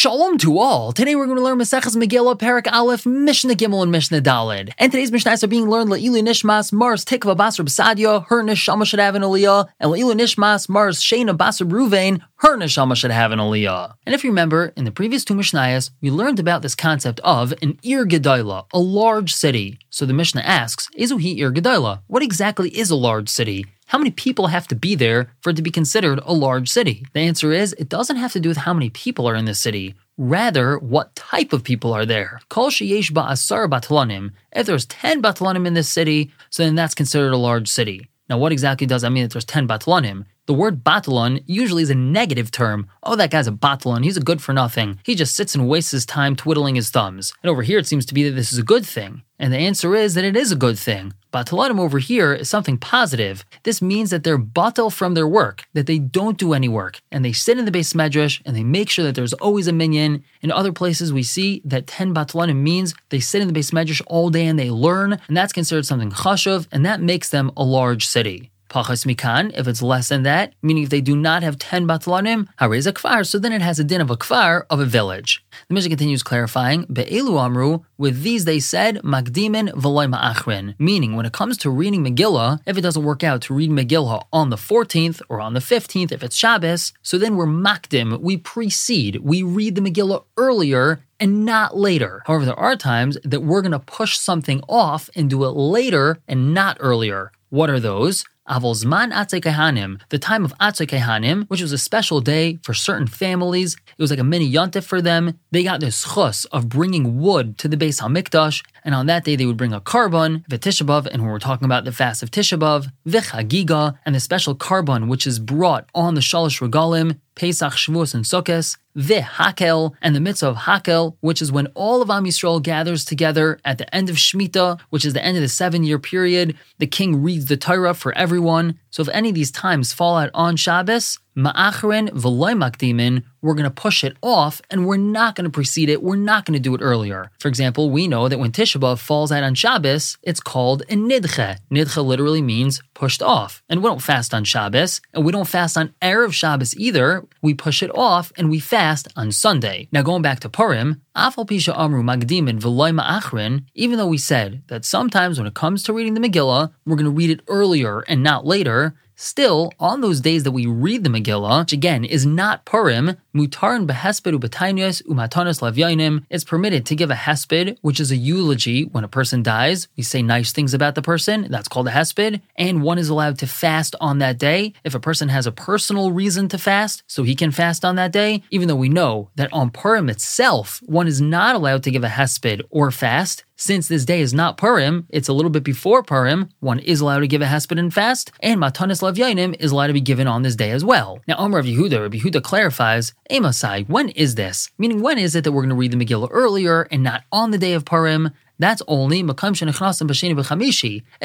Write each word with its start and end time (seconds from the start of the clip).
Shalom 0.00 0.38
to 0.38 0.58
all. 0.58 0.92
Today 0.92 1.14
we're 1.14 1.26
going 1.26 1.36
to 1.36 1.44
learn 1.44 1.58
Maseches 1.58 1.94
Megillah, 1.94 2.38
Parak 2.38 2.72
Aleph, 2.72 3.04
Mishnah 3.04 3.52
Gimel, 3.52 3.82
and 3.82 3.92
Mishnah 3.92 4.22
Dalid. 4.22 4.72
And 4.78 4.90
today's 4.90 5.10
Mishnahs 5.10 5.42
are 5.42 5.46
being 5.46 5.68
learned 5.68 5.90
La'ilu 5.90 6.22
Nishmas, 6.22 6.72
Mars 6.72 7.04
Tikva 7.04 7.36
Basar 7.36 7.66
B'Sadia, 7.66 8.26
her 8.28 8.42
Neshama 8.42 8.86
should 8.86 8.98
have 8.98 9.14
an 9.14 9.20
Aliyah, 9.20 9.68
and 9.78 9.92
La'ilu 9.92 10.14
Nishmas, 10.14 10.70
Mars 10.70 11.02
Shana 11.02 11.36
Basar 11.36 11.68
Ruvain, 11.68 12.22
her 12.36 12.56
Neshama 12.56 12.96
should 12.96 13.10
have 13.10 13.30
an 13.30 13.40
Aliyah. 13.40 13.92
And 14.06 14.14
if 14.14 14.24
you 14.24 14.30
remember, 14.30 14.72
in 14.74 14.86
the 14.86 14.90
previous 14.90 15.22
two 15.22 15.34
Mishnayos, 15.34 15.90
we 16.00 16.10
learned 16.10 16.40
about 16.40 16.62
this 16.62 16.74
concept 16.74 17.20
of 17.20 17.52
an 17.60 17.78
Ir 17.82 18.06
Gedaila, 18.06 18.68
a 18.72 18.78
large 18.78 19.34
city. 19.34 19.80
So 19.90 20.06
the 20.06 20.14
Mishnah 20.14 20.40
asks, 20.40 20.88
Izuhi 20.98 21.36
Ir 21.36 21.52
Gedaila? 21.52 22.00
What 22.06 22.22
exactly 22.22 22.70
is 22.70 22.88
a 22.88 22.96
large 22.96 23.28
city? 23.28 23.66
How 23.90 23.98
many 23.98 24.12
people 24.12 24.46
have 24.46 24.68
to 24.68 24.76
be 24.76 24.94
there 24.94 25.32
for 25.40 25.50
it 25.50 25.56
to 25.56 25.62
be 25.62 25.70
considered 25.72 26.20
a 26.24 26.32
large 26.32 26.68
city? 26.68 27.04
The 27.12 27.22
answer 27.22 27.50
is 27.50 27.72
it 27.72 27.88
doesn't 27.88 28.18
have 28.18 28.30
to 28.34 28.38
do 28.38 28.48
with 28.48 28.58
how 28.58 28.72
many 28.72 28.88
people 28.88 29.28
are 29.28 29.34
in 29.34 29.46
the 29.46 29.54
city. 29.54 29.96
Rather, 30.16 30.78
what 30.78 31.16
type 31.16 31.52
of 31.52 31.64
people 31.64 31.92
are 31.92 32.06
there? 32.06 32.38
Kol 32.48 32.70
sheyesh 32.70 33.10
ba'asar 33.10 33.68
batlanim. 33.68 34.30
If 34.52 34.66
there's 34.66 34.86
10 34.86 35.20
batlanim 35.20 35.66
in 35.66 35.74
this 35.74 35.88
city, 35.88 36.30
so 36.50 36.62
then 36.62 36.76
that's 36.76 36.94
considered 36.94 37.32
a 37.32 37.36
large 37.36 37.66
city. 37.66 38.08
Now, 38.28 38.38
what 38.38 38.52
exactly 38.52 38.86
does 38.86 39.02
that 39.02 39.10
mean 39.10 39.24
that 39.24 39.32
there's 39.32 39.44
10 39.44 39.66
batlanim? 39.66 40.24
The 40.50 40.54
word 40.54 40.82
batalon 40.82 41.44
usually 41.46 41.84
is 41.84 41.90
a 41.90 41.94
negative 41.94 42.50
term. 42.50 42.88
Oh, 43.04 43.14
that 43.14 43.30
guy's 43.30 43.46
a 43.46 43.52
batalon. 43.52 44.02
He's 44.02 44.16
a 44.16 44.20
good 44.20 44.42
for 44.42 44.52
nothing. 44.52 44.98
He 45.04 45.14
just 45.14 45.36
sits 45.36 45.54
and 45.54 45.68
wastes 45.68 45.92
his 45.92 46.04
time 46.04 46.34
twiddling 46.34 46.74
his 46.74 46.90
thumbs. 46.90 47.32
And 47.44 47.50
over 47.50 47.62
here, 47.62 47.78
it 47.78 47.86
seems 47.86 48.04
to 48.06 48.14
be 48.14 48.24
that 48.24 48.34
this 48.34 48.52
is 48.52 48.58
a 48.58 48.64
good 48.64 48.84
thing. 48.84 49.22
And 49.38 49.52
the 49.52 49.58
answer 49.58 49.94
is 49.94 50.14
that 50.14 50.24
it 50.24 50.36
is 50.36 50.50
a 50.50 50.56
good 50.56 50.76
thing. 50.76 51.14
Batalanim 51.32 51.78
over 51.78 52.00
here 52.00 52.34
is 52.34 52.50
something 52.50 52.78
positive. 52.78 53.44
This 53.62 53.80
means 53.80 54.10
that 54.10 54.24
they're 54.24 54.40
batal 54.40 54.92
from 54.92 55.14
their 55.14 55.28
work, 55.28 55.68
that 55.74 55.86
they 55.86 56.00
don't 56.00 56.36
do 56.36 56.52
any 56.52 56.68
work, 56.68 57.00
and 57.12 57.24
they 57.24 57.32
sit 57.32 57.56
in 57.56 57.64
the 57.64 57.70
beis 57.70 57.94
medrash 57.94 58.42
and 58.44 58.56
they 58.56 58.64
make 58.64 58.90
sure 58.90 59.04
that 59.04 59.14
there's 59.14 59.34
always 59.34 59.68
a 59.68 59.72
minyan. 59.72 60.24
In 60.42 60.50
other 60.50 60.72
places, 60.72 61.12
we 61.12 61.22
see 61.22 61.62
that 61.64 61.86
10 61.86 62.12
batalanim 62.12 62.56
means 62.56 62.92
they 63.10 63.20
sit 63.20 63.40
in 63.40 63.46
the 63.46 63.54
beis 63.54 63.70
medrash 63.70 64.02
all 64.08 64.30
day 64.30 64.46
and 64.46 64.58
they 64.58 64.72
learn, 64.72 65.12
and 65.28 65.36
that's 65.36 65.52
considered 65.52 65.86
something 65.86 66.10
chashuv, 66.10 66.66
and 66.72 66.84
that 66.84 67.00
makes 67.00 67.28
them 67.28 67.52
a 67.56 67.62
large 67.62 68.04
city. 68.04 68.50
Pachas 68.70 69.04
mikan, 69.04 69.52
if 69.58 69.66
it's 69.66 69.82
less 69.82 70.08
than 70.08 70.22
that, 70.22 70.54
meaning 70.62 70.84
if 70.84 70.90
they 70.90 71.00
do 71.00 71.16
not 71.16 71.42
have 71.42 71.58
10 71.58 71.88
batlanim, 71.88 72.46
harez 72.60 72.86
a 72.86 72.92
kfar, 72.92 73.26
so 73.26 73.36
then 73.36 73.52
it 73.52 73.60
has 73.60 73.80
a 73.80 73.84
din 73.84 74.00
of 74.00 74.10
a 74.10 74.16
kfar 74.16 74.62
of 74.70 74.78
a 74.78 74.84
village. 74.84 75.44
The 75.68 75.74
Mishnah 75.74 75.90
continues 75.90 76.22
clarifying, 76.22 76.84
Be'elu 76.84 77.36
amru, 77.44 77.80
with 77.98 78.22
these 78.22 78.44
they 78.44 78.60
said, 78.60 79.02
magdimin 79.02 79.72
v'loy 79.72 80.08
ma'achrin, 80.08 80.76
meaning 80.78 81.16
when 81.16 81.26
it 81.26 81.32
comes 81.32 81.58
to 81.58 81.70
reading 81.70 82.04
Megillah, 82.04 82.60
if 82.64 82.78
it 82.78 82.82
doesn't 82.82 83.02
work 83.02 83.24
out 83.24 83.42
to 83.42 83.54
read 83.54 83.70
Megillah 83.70 84.24
on 84.32 84.50
the 84.50 84.56
14th 84.56 85.20
or 85.28 85.40
on 85.40 85.54
the 85.54 85.60
15th, 85.60 86.12
if 86.12 86.22
it's 86.22 86.36
Shabbos, 86.36 86.92
so 87.02 87.18
then 87.18 87.34
we're 87.34 87.46
makdim, 87.46 88.20
we 88.20 88.36
precede, 88.36 89.16
we 89.16 89.42
read 89.42 89.74
the 89.74 89.80
Megillah 89.80 90.24
earlier 90.36 91.00
and 91.18 91.44
not 91.44 91.76
later. 91.76 92.22
However, 92.26 92.46
there 92.46 92.58
are 92.58 92.76
times 92.76 93.18
that 93.24 93.40
we're 93.40 93.62
going 93.62 93.72
to 93.72 93.78
push 93.78 94.16
something 94.16 94.62
off 94.68 95.10
and 95.14 95.28
do 95.28 95.44
it 95.44 95.50
later 95.50 96.18
and 96.26 96.54
not 96.54 96.78
earlier. 96.80 97.32
What 97.50 97.68
are 97.68 97.80
those? 97.80 98.24
Avolzman 98.48 99.12
Atzei 99.12 100.00
the 100.08 100.18
time 100.20 100.44
of 100.44 100.56
Atzei 100.58 101.48
which 101.48 101.60
was 101.60 101.72
a 101.72 101.78
special 101.78 102.20
day 102.20 102.60
for 102.62 102.74
certain 102.74 103.08
families. 103.08 103.74
It 103.74 104.00
was 104.00 104.10
like 104.10 104.20
a 104.20 104.24
mini 104.24 104.52
yontif 104.52 104.84
for 104.84 105.02
them. 105.02 105.36
They 105.50 105.64
got 105.64 105.80
this 105.80 106.04
chus 106.14 106.44
of 106.46 106.68
bringing 106.68 107.20
wood 107.20 107.58
to 107.58 107.66
the 107.66 107.76
beis 107.76 108.00
Hamikdash, 108.00 108.64
and 108.84 108.94
on 108.94 109.06
that 109.06 109.24
day 109.24 109.34
they 109.34 109.46
would 109.46 109.56
bring 109.56 109.72
a 109.72 109.80
korban, 109.80 110.46
v'tishabav, 110.46 111.06
and 111.06 111.22
when 111.22 111.30
we're 111.32 111.40
talking 111.40 111.64
about 111.64 111.84
the 111.84 111.92
fast 111.92 112.22
of 112.22 112.30
Tishabav, 112.30 112.86
v'chagiga, 113.04 113.98
and 114.06 114.14
the 114.14 114.20
special 114.20 114.54
korban 114.54 115.08
which 115.08 115.26
is 115.26 115.40
brought 115.40 115.88
on 115.92 116.14
the 116.14 116.20
Shalosh 116.20 116.60
Regalim, 116.60 117.18
Pesach, 117.40 117.72
Shavuos, 117.72 118.14
and 118.14 118.22
Sukkot, 118.22 118.76
the 118.94 119.20
Hakel, 119.22 119.94
and 120.02 120.14
the 120.14 120.20
mitzvah 120.20 120.48
of 120.48 120.56
Hakel, 120.56 121.16
which 121.20 121.40
is 121.40 121.50
when 121.50 121.68
all 121.68 122.02
of 122.02 122.10
Am 122.10 122.24
Yisrael 122.24 122.62
gathers 122.62 123.02
together 123.02 123.58
at 123.64 123.78
the 123.78 123.94
end 123.94 124.10
of 124.10 124.16
Shemitah, 124.16 124.78
which 124.90 125.06
is 125.06 125.14
the 125.14 125.24
end 125.24 125.38
of 125.38 125.42
the 125.42 125.48
seven 125.48 125.82
year 125.82 125.98
period. 125.98 126.54
The 126.76 126.86
king 126.86 127.22
reads 127.22 127.46
the 127.46 127.56
Torah 127.56 127.94
for 127.94 128.12
everyone. 128.14 128.78
So 128.90 129.00
if 129.00 129.08
any 129.08 129.30
of 129.30 129.34
these 129.34 129.50
times 129.50 129.94
fall 129.94 130.18
out 130.18 130.28
on 130.34 130.56
Shabbos, 130.56 131.18
ma'achrin 131.36 132.10
v'loy 132.10 132.54
makdimin, 132.54 133.22
we're 133.42 133.54
going 133.54 133.64
to 133.64 133.70
push 133.70 134.04
it 134.04 134.16
off 134.22 134.60
and 134.70 134.86
we're 134.86 134.96
not 134.96 135.34
going 135.34 135.44
to 135.44 135.50
precede 135.50 135.88
it. 135.88 136.02
We're 136.02 136.16
not 136.16 136.44
going 136.44 136.54
to 136.54 136.60
do 136.60 136.74
it 136.74 136.82
earlier. 136.82 137.30
For 137.38 137.48
example, 137.48 137.90
we 137.90 138.06
know 138.06 138.28
that 138.28 138.38
when 138.38 138.52
Tisha 138.52 138.78
B'Av 138.80 138.98
falls 138.98 139.32
out 139.32 139.42
on 139.42 139.54
Shabbos, 139.54 140.18
it's 140.22 140.40
called 140.40 140.82
a 140.82 140.94
nidche. 140.94 141.58
Nidche 141.70 142.04
literally 142.04 142.42
means 142.42 142.82
pushed 142.94 143.22
off. 143.22 143.62
And 143.68 143.82
we 143.82 143.88
don't 143.88 144.02
fast 144.02 144.34
on 144.34 144.44
Shabbos, 144.44 145.00
and 145.14 145.24
we 145.24 145.32
don't 145.32 145.48
fast 145.48 145.78
on 145.78 145.94
Erev 146.02 146.32
Shabbos 146.32 146.76
either. 146.76 147.24
We 147.40 147.54
push 147.54 147.82
it 147.82 147.90
off 147.94 148.32
and 148.36 148.50
we 148.50 148.60
fast 148.60 149.08
on 149.16 149.32
Sunday. 149.32 149.88
Now 149.92 150.02
going 150.02 150.22
back 150.22 150.40
to 150.40 150.48
Purim, 150.50 151.00
Afal 151.16 151.46
Pisha 151.46 151.76
Amru 151.76 152.02
Magdimin 152.02 152.60
V'loy 152.60 152.98
Ma'achrin, 152.98 153.64
even 153.74 153.98
though 153.98 154.06
we 154.06 154.18
said 154.18 154.62
that 154.68 154.84
sometimes 154.84 155.38
when 155.38 155.46
it 155.46 155.54
comes 155.54 155.82
to 155.84 155.92
reading 155.92 156.14
the 156.14 156.20
Megillah, 156.20 156.72
we're 156.84 156.96
going 156.96 157.04
to 157.04 157.10
read 157.10 157.30
it 157.30 157.40
earlier 157.48 158.00
and 158.00 158.22
not 158.22 158.46
later, 158.46 158.94
Still, 159.22 159.70
on 159.78 160.00
those 160.00 160.22
days 160.22 160.44
that 160.44 160.52
we 160.52 160.64
read 160.64 161.04
the 161.04 161.10
Megillah, 161.10 161.60
which 161.60 161.74
again 161.74 162.06
is 162.06 162.24
not 162.24 162.64
Purim, 162.64 163.18
Mutarin 163.32 163.86
behesped 163.86 164.36
ubatainius 164.36 165.02
umatanis 165.04 165.60
lavyanim, 165.60 166.24
it's 166.30 166.42
permitted 166.42 166.84
to 166.86 166.96
give 166.96 167.12
a 167.12 167.14
hesped, 167.14 167.76
which 167.80 168.00
is 168.00 168.10
a 168.10 168.16
eulogy. 168.16 168.86
When 168.86 169.04
a 169.04 169.08
person 169.08 169.42
dies. 169.42 169.86
We 169.96 170.02
say 170.02 170.20
nice 170.20 170.50
things 170.52 170.74
about 170.74 170.96
the 170.96 171.02
person, 171.02 171.46
that's 171.48 171.68
called 171.68 171.86
a 171.86 171.92
hesped, 171.92 172.40
and 172.56 172.82
one 172.82 172.98
is 172.98 173.08
allowed 173.08 173.38
to 173.38 173.46
fast 173.46 173.94
on 174.00 174.18
that 174.18 174.38
day. 174.38 174.72
If 174.82 174.96
a 174.96 175.00
person 175.00 175.28
has 175.28 175.46
a 175.46 175.52
personal 175.52 176.10
reason 176.10 176.48
to 176.48 176.58
fast, 176.58 177.04
so 177.06 177.22
he 177.22 177.36
can 177.36 177.52
fast 177.52 177.84
on 177.84 177.94
that 177.96 178.10
day, 178.10 178.42
even 178.50 178.66
though 178.66 178.74
we 178.74 178.88
know 178.88 179.30
that 179.36 179.52
on 179.52 179.70
Purim 179.70 180.08
itself, 180.08 180.80
one 180.86 181.06
is 181.06 181.20
not 181.20 181.54
allowed 181.54 181.84
to 181.84 181.90
give 181.92 182.02
a 182.02 182.08
hesped 182.08 182.62
or 182.70 182.90
fast, 182.90 183.44
since 183.60 183.88
this 183.88 184.06
day 184.06 184.22
is 184.22 184.32
not 184.32 184.56
Purim, 184.56 185.06
it's 185.10 185.28
a 185.28 185.34
little 185.34 185.50
bit 185.50 185.64
before 185.64 186.02
Purim, 186.02 186.48
one 186.60 186.78
is 186.78 187.02
allowed 187.02 187.18
to 187.18 187.28
give 187.28 187.42
a 187.42 187.44
hesped 187.44 187.78
and 187.78 187.92
fast, 187.92 188.32
and 188.40 188.58
Matanis 188.58 189.02
Lavyanim 189.02 189.54
is 189.60 189.70
allowed 189.70 189.88
to 189.88 189.92
be 189.92 190.00
given 190.00 190.26
on 190.26 190.40
this 190.40 190.56
day 190.56 190.70
as 190.70 190.82
well. 190.82 191.20
Now, 191.28 191.36
Amr 191.36 191.58
of 191.58 191.66
Yehuda, 191.66 192.00
Rabbi 192.00 192.16
Yehuda 192.16 192.42
clarifies, 192.42 193.12
Amasai, 193.30 193.88
when 193.88 194.08
is 194.10 194.34
this? 194.34 194.70
Meaning, 194.76 195.00
when 195.02 195.16
is 195.16 195.36
it 195.36 195.44
that 195.44 195.52
we're 195.52 195.62
going 195.62 195.70
to 195.70 195.76
read 195.76 195.92
the 195.92 195.96
Megillah 195.96 196.30
earlier 196.32 196.82
and 196.90 197.04
not 197.04 197.22
on 197.30 197.52
the 197.52 197.58
day 197.58 197.74
of 197.74 197.84
Purim? 197.84 198.30
That's 198.58 198.82
only 198.88 199.20
if 199.20 199.30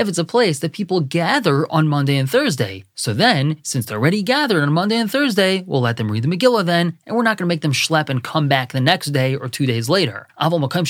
it's 0.07 0.17
a 0.17 0.23
place 0.23 0.59
that 0.59 0.71
people 0.71 1.01
gather 1.01 1.69
on 1.69 1.89
Monday 1.89 2.15
and 2.15 2.29
Thursday. 2.29 2.85
So 2.95 3.13
then, 3.13 3.57
since 3.61 3.85
they're 3.85 3.97
already 3.97 4.23
gathered 4.23 4.61
on 4.61 4.71
Monday 4.71 4.95
and 4.95 5.11
Thursday, 5.11 5.61
we'll 5.67 5.81
let 5.81 5.97
them 5.97 6.09
read 6.09 6.23
the 6.23 6.29
Megillah 6.29 6.65
then, 6.65 6.97
and 7.05 7.13
we're 7.13 7.23
not 7.23 7.37
going 7.37 7.45
to 7.45 7.53
make 7.53 7.59
them 7.59 7.73
schlep 7.73 8.07
and 8.07 8.23
come 8.23 8.47
back 8.47 8.71
the 8.71 8.79
next 8.79 9.07
day 9.07 9.35
or 9.35 9.49
two 9.49 9.65
days 9.65 9.89
later. 9.89 10.27
Makam 10.39 10.87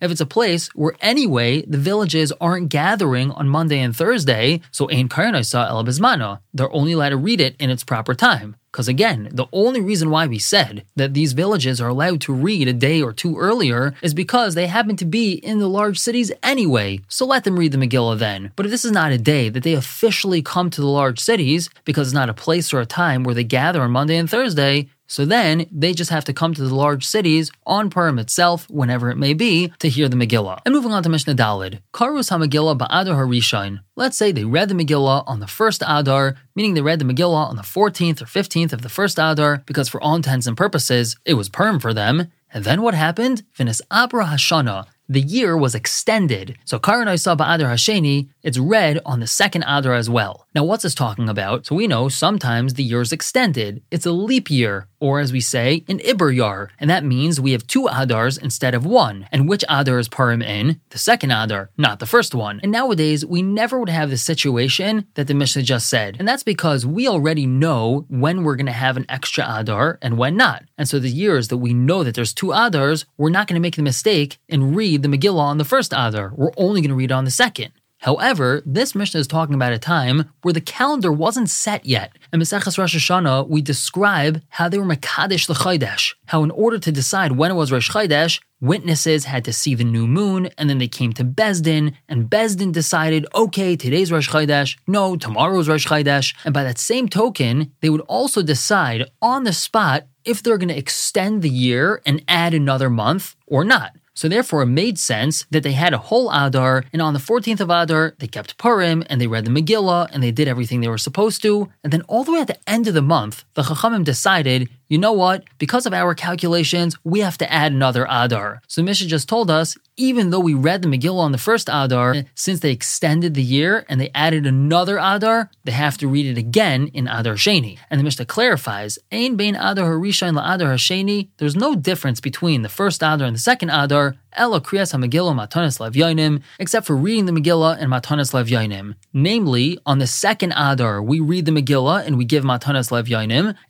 if 0.00 0.10
it's 0.10 0.20
a 0.20 0.26
place 0.26 0.68
where 0.74 0.92
anyway 1.00 1.62
the 1.62 1.78
villages 1.78 2.30
aren't 2.38 2.68
gathering 2.68 3.30
on 3.30 3.48
Monday 3.48 3.80
and 3.80 3.96
Thursday, 3.96 4.60
so 4.70 4.90
Ein 4.90 5.08
Karanasa 5.08 5.70
El 5.70 5.84
Bizmano, 5.84 6.40
they're 6.52 6.70
only 6.74 6.92
allowed 6.92 7.10
to 7.10 7.16
read 7.16 7.40
it 7.40 7.56
in 7.58 7.70
its 7.70 7.84
proper 7.84 8.14
time. 8.14 8.56
Because 8.76 8.88
again, 8.88 9.30
the 9.32 9.46
only 9.54 9.80
reason 9.80 10.10
why 10.10 10.26
we 10.26 10.38
said 10.38 10.84
that 10.96 11.14
these 11.14 11.32
villages 11.32 11.80
are 11.80 11.88
allowed 11.88 12.20
to 12.20 12.34
read 12.34 12.68
a 12.68 12.74
day 12.74 13.00
or 13.00 13.10
two 13.10 13.38
earlier 13.38 13.94
is 14.02 14.12
because 14.12 14.54
they 14.54 14.66
happen 14.66 14.96
to 14.96 15.06
be 15.06 15.32
in 15.32 15.60
the 15.60 15.66
large 15.66 15.98
cities 15.98 16.30
anyway. 16.42 17.00
So 17.08 17.24
let 17.24 17.44
them 17.44 17.58
read 17.58 17.72
the 17.72 17.78
Megillah 17.78 18.18
then. 18.18 18.52
But 18.54 18.66
if 18.66 18.70
this 18.70 18.84
is 18.84 18.92
not 18.92 19.12
a 19.12 19.16
day 19.16 19.48
that 19.48 19.62
they 19.62 19.72
officially 19.72 20.42
come 20.42 20.68
to 20.68 20.82
the 20.82 20.88
large 20.88 21.20
cities, 21.20 21.70
because 21.86 22.08
it's 22.08 22.14
not 22.14 22.28
a 22.28 22.34
place 22.34 22.74
or 22.74 22.80
a 22.80 22.84
time 22.84 23.24
where 23.24 23.34
they 23.34 23.44
gather 23.44 23.80
on 23.80 23.92
Monday 23.92 24.18
and 24.18 24.28
Thursday, 24.28 24.90
so 25.06 25.24
then 25.24 25.66
they 25.70 25.92
just 25.92 26.10
have 26.10 26.24
to 26.24 26.32
come 26.32 26.54
to 26.54 26.62
the 26.62 26.74
large 26.74 27.06
cities 27.06 27.50
on 27.66 27.90
Purim 27.90 28.18
itself, 28.18 28.68
whenever 28.68 29.10
it 29.10 29.16
may 29.16 29.34
be, 29.34 29.72
to 29.78 29.88
hear 29.88 30.08
the 30.08 30.16
Megillah. 30.16 30.60
And 30.64 30.74
moving 30.74 30.92
on 30.92 31.02
to 31.02 31.08
Mishnah 31.08 31.34
Dalid, 31.34 31.80
Karus 31.92 32.30
HaMegillah 32.30 32.78
Ba'adar 32.78 33.14
Harishain. 33.14 33.80
Let's 33.94 34.16
say 34.16 34.32
they 34.32 34.44
read 34.44 34.68
the 34.68 34.74
Megillah 34.74 35.24
on 35.26 35.40
the 35.40 35.46
first 35.46 35.82
Adar, 35.86 36.36
meaning 36.54 36.74
they 36.74 36.80
read 36.80 36.98
the 36.98 37.04
Megillah 37.04 37.48
on 37.48 37.56
the 37.56 37.62
14th 37.62 38.22
or 38.22 38.26
15th 38.26 38.72
of 38.72 38.82
the 38.82 38.88
first 38.88 39.18
Adar, 39.18 39.62
because 39.66 39.88
for 39.88 40.00
all 40.00 40.16
intents 40.16 40.46
and 40.46 40.56
purposes, 40.56 41.16
it 41.24 41.34
was 41.34 41.48
Purim 41.48 41.78
for 41.78 41.94
them. 41.94 42.28
And 42.52 42.64
then 42.64 42.82
what 42.82 42.94
happened? 42.94 43.42
Finis 43.52 43.82
Abra 43.90 44.26
Hashana 44.26 44.86
the 45.08 45.20
year 45.20 45.56
was 45.56 45.74
extended. 45.74 46.58
So 46.64 46.78
Karanai 46.78 47.20
Saba 47.20 47.44
Adar 47.48 47.70
Hasheni, 47.70 48.28
it's 48.42 48.58
read 48.58 49.00
on 49.06 49.20
the 49.20 49.26
second 49.26 49.64
Adar 49.66 49.94
as 49.94 50.10
well. 50.10 50.45
Now, 50.56 50.64
what's 50.64 50.84
this 50.84 50.94
talking 50.94 51.28
about? 51.28 51.66
So 51.66 51.74
we 51.74 51.86
know 51.86 52.08
sometimes 52.08 52.72
the 52.72 52.82
year 52.82 53.02
is 53.02 53.12
extended. 53.12 53.82
It's 53.90 54.06
a 54.06 54.10
leap 54.10 54.50
year, 54.50 54.88
or 54.98 55.20
as 55.20 55.30
we 55.30 55.42
say, 55.42 55.84
an 55.86 55.98
Iber 55.98 56.34
Yar, 56.34 56.70
and 56.80 56.88
that 56.88 57.04
means 57.04 57.38
we 57.38 57.52
have 57.52 57.66
two 57.66 57.82
Adars 57.82 58.42
instead 58.42 58.74
of 58.74 58.86
one. 58.86 59.28
And 59.30 59.50
which 59.50 59.66
Adar 59.68 59.98
is 59.98 60.08
Purim 60.08 60.40
in? 60.40 60.80
The 60.88 60.96
second 60.96 61.30
Adar, 61.30 61.68
not 61.76 61.98
the 61.98 62.06
first 62.06 62.34
one. 62.34 62.60
And 62.62 62.72
nowadays, 62.72 63.22
we 63.22 63.42
never 63.42 63.78
would 63.78 63.90
have 63.90 64.08
the 64.08 64.16
situation 64.16 65.06
that 65.12 65.26
the 65.26 65.34
Mishnah 65.34 65.60
just 65.60 65.90
said. 65.90 66.16
And 66.18 66.26
that's 66.26 66.42
because 66.42 66.86
we 66.86 67.06
already 67.06 67.44
know 67.44 68.06
when 68.08 68.42
we're 68.42 68.56
going 68.56 68.64
to 68.64 68.72
have 68.72 68.96
an 68.96 69.04
extra 69.10 69.44
Adar 69.46 69.98
and 70.00 70.16
when 70.16 70.38
not. 70.38 70.64
And 70.78 70.88
so 70.88 70.98
the 70.98 71.10
years 71.10 71.48
that 71.48 71.58
we 71.58 71.74
know 71.74 72.02
that 72.02 72.14
there's 72.14 72.32
two 72.32 72.46
Adars, 72.46 73.04
we're 73.18 73.28
not 73.28 73.46
going 73.46 73.60
to 73.60 73.66
make 73.66 73.76
the 73.76 73.82
mistake 73.82 74.38
and 74.48 74.74
read 74.74 74.86
read 74.86 75.02
the 75.02 75.08
Megillah 75.08 75.40
on 75.40 75.58
the 75.58 75.64
first 75.64 75.92
Adar. 75.92 76.32
We're 76.34 76.52
only 76.56 76.80
going 76.80 76.88
to 76.88 76.94
read 76.94 77.12
on 77.12 77.26
the 77.26 77.30
second. 77.30 77.72
However, 77.98 78.62
this 78.66 78.94
Mishnah 78.94 79.20
is 79.20 79.26
talking 79.26 79.54
about 79.54 79.72
a 79.72 79.78
time 79.78 80.30
where 80.42 80.52
the 80.52 80.60
calendar 80.60 81.10
wasn't 81.10 81.50
set 81.50 81.86
yet. 81.86 82.12
In 82.32 82.40
Maseches 82.40 82.78
Rosh 82.78 82.94
Hashanah, 82.94 83.48
we 83.48 83.62
describe 83.62 84.42
how 84.50 84.68
they 84.68 84.78
were 84.78 84.84
Makadish 84.84 85.46
the 85.46 85.54
Chodesh, 85.54 86.14
how 86.26 86.42
in 86.42 86.50
order 86.50 86.78
to 86.78 86.92
decide 86.92 87.32
when 87.32 87.50
it 87.50 87.54
was 87.54 87.72
Rosh 87.72 87.90
Chodesh, 87.90 88.40
witnesses 88.60 89.24
had 89.24 89.44
to 89.44 89.52
see 89.52 89.74
the 89.74 89.84
new 89.84 90.06
moon, 90.06 90.48
and 90.58 90.68
then 90.68 90.78
they 90.78 90.88
came 90.88 91.12
to 91.14 91.24
Beis 91.24 91.62
Din, 91.62 91.96
and 92.08 92.30
Beis 92.30 92.56
Din 92.56 92.72
decided, 92.72 93.26
okay, 93.34 93.76
today's 93.76 94.12
Rosh 94.12 94.28
Chodesh, 94.28 94.76
no, 94.86 95.16
tomorrow's 95.16 95.68
Rosh 95.68 95.86
Chodesh, 95.86 96.34
and 96.44 96.54
by 96.54 96.64
that 96.64 96.78
same 96.78 97.08
token, 97.08 97.72
they 97.80 97.90
would 97.90 98.02
also 98.02 98.42
decide 98.42 99.10
on 99.20 99.44
the 99.44 99.52
spot 99.52 100.06
if 100.24 100.42
they're 100.42 100.58
going 100.58 100.68
to 100.68 100.78
extend 100.78 101.42
the 101.42 101.50
year 101.50 102.02
and 102.04 102.22
add 102.28 102.52
another 102.52 102.90
month 102.90 103.36
or 103.46 103.64
not. 103.64 103.92
So 104.16 104.28
therefore, 104.28 104.62
it 104.62 104.66
made 104.66 104.98
sense 104.98 105.44
that 105.50 105.62
they 105.62 105.72
had 105.72 105.92
a 105.92 105.98
whole 105.98 106.30
Adar, 106.32 106.84
and 106.92 107.02
on 107.02 107.12
the 107.12 107.20
14th 107.20 107.60
of 107.60 107.68
Adar, 107.70 108.14
they 108.18 108.26
kept 108.26 108.56
Purim, 108.56 109.04
and 109.08 109.20
they 109.20 109.26
read 109.26 109.44
the 109.44 109.50
Megillah, 109.50 110.08
and 110.10 110.22
they 110.22 110.32
did 110.32 110.48
everything 110.48 110.80
they 110.80 110.88
were 110.88 110.96
supposed 110.96 111.42
to. 111.42 111.70
And 111.84 111.92
then 111.92 112.02
all 112.08 112.24
the 112.24 112.32
way 112.32 112.40
at 112.40 112.46
the 112.46 112.58
end 112.66 112.88
of 112.88 112.94
the 112.94 113.02
month, 113.02 113.44
the 113.52 113.62
Chachamim 113.62 114.04
decided, 114.04 114.70
you 114.88 114.96
know 114.96 115.12
what? 115.12 115.44
Because 115.58 115.84
of 115.84 115.92
our 115.92 116.14
calculations, 116.14 116.96
we 117.04 117.20
have 117.20 117.36
to 117.38 117.52
add 117.52 117.72
another 117.72 118.06
Adar. 118.08 118.62
So 118.66 118.82
Mishnah 118.82 119.06
just 119.06 119.28
told 119.28 119.50
us, 119.50 119.76
even 119.96 120.30
though 120.30 120.40
we 120.40 120.54
read 120.54 120.82
the 120.82 120.88
Megillah 120.88 121.20
on 121.20 121.32
the 121.32 121.38
first 121.38 121.68
Adar, 121.72 122.16
since 122.34 122.60
they 122.60 122.70
extended 122.70 123.34
the 123.34 123.42
year 123.42 123.84
and 123.88 124.00
they 124.00 124.10
added 124.14 124.46
another 124.46 124.98
Adar, 124.98 125.50
they 125.64 125.72
have 125.72 125.96
to 125.98 126.08
read 126.08 126.26
it 126.26 126.38
again 126.38 126.88
in 126.88 127.08
Adar 127.08 127.34
Sheni. 127.34 127.78
And 127.90 127.98
the 127.98 128.04
Mishnah 128.04 128.26
clarifies, 128.26 128.98
Ein 129.10 129.36
bein 129.36 129.56
Adar 129.56 129.90
Harishain 129.90 130.34
la 130.34 130.54
Adar 130.54 130.74
Hasheni, 130.74 131.28
there's 131.38 131.56
no 131.56 131.74
difference 131.74 132.20
between 132.20 132.62
the 132.62 132.68
first 132.68 133.02
Adar 133.02 133.26
and 133.26 133.36
the 133.36 133.40
second 133.40 133.70
Adar, 133.70 134.16
Ella 134.34 134.60
Kriyas 134.60 134.92
HaMegillah 134.92 135.34
Matanis 135.34 135.80
Lev 135.80 136.42
except 136.58 136.86
for 136.86 136.94
reading 136.94 137.24
the 137.24 137.32
Megillah 137.32 137.78
and 137.78 137.90
Matanis 137.90 138.34
Lev 138.34 138.94
Namely, 139.14 139.78
on 139.86 139.98
the 139.98 140.06
second 140.06 140.52
Adar, 140.52 141.02
we 141.02 141.20
read 141.20 141.46
the 141.46 141.52
Megillah 141.52 142.06
and 142.06 142.18
we 142.18 142.26
give 142.26 142.44
Matanis 142.44 142.90
Lev 142.90 143.10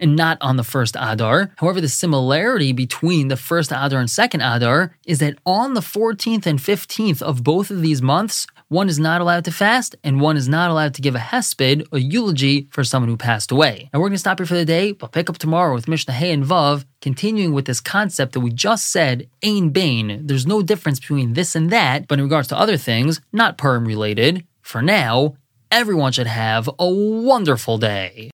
and 0.01 0.17
not 0.17 0.39
on 0.41 0.57
the 0.57 0.65
first 0.65 0.97
Adar. 0.99 1.53
However, 1.59 1.81
the 1.81 1.89
similarity 1.89 2.73
between 2.73 3.29
the 3.29 3.37
first 3.37 3.71
Adar 3.71 4.01
and 4.01 4.11
second 4.11 4.41
Adar 4.41 4.97
is 5.07 5.21
that 5.21 5.39
on 5.47 5.75
the 5.75 5.81
14th 5.81 6.16
and 6.25 6.59
15th 6.59 7.21
of 7.21 7.45
both 7.45 7.71
of 7.71 7.83
these 7.83 8.01
months, 8.01 8.47
one 8.69 8.89
is 8.89 8.99
not 8.99 9.21
allowed 9.21 9.45
to 9.45 9.53
fast, 9.53 9.95
and 10.03 10.21
one 10.21 10.37
is 10.37 10.49
not 10.49 10.71
allowed 10.71 10.95
to 10.95 11.03
give 11.03 11.15
a 11.15 11.19
hesped, 11.19 11.87
a 11.93 11.99
eulogy, 12.01 12.69
for 12.71 12.83
someone 12.83 13.09
who 13.09 13.17
passed 13.17 13.53
away. 13.53 13.91
And 13.93 14.01
we're 14.01 14.09
going 14.09 14.15
to 14.15 14.19
stop 14.19 14.39
here 14.39 14.47
for 14.47 14.55
the 14.55 14.65
day, 14.65 14.93
but 14.93 15.13
pick 15.13 15.29
up 15.29 15.39
tomorrow 15.39 15.75
with 15.75 15.89
Mishnah 15.89 16.15
Hey 16.15 16.33
and 16.33 16.45
Vav, 16.45 16.85
continuing 17.01 17.53
with 17.53 17.67
this 17.67 17.81
concept 17.81 18.33
that 18.33 18.41
we 18.41 18.51
just 18.51 18.87
said, 18.91 19.29
Ain 19.43 19.71
Bain. 19.71 20.27
There's 20.27 20.47
no 20.47 20.63
difference 20.63 20.99
between 20.99 21.35
this 21.35 21.55
and 21.55 21.71
that, 21.71 22.09
but 22.09 22.19
in 22.19 22.25
regards 22.25 22.49
to 22.49 22.59
other 22.59 22.77
things, 22.77 23.21
not 23.33 23.59
Purim 23.59 23.85
related, 23.85 24.47
for 24.63 24.81
now, 24.81 25.37
everyone 25.71 26.13
should 26.13 26.27
have 26.27 26.69
a 26.79 26.89
wonderful 26.89 27.79
day. 27.79 28.25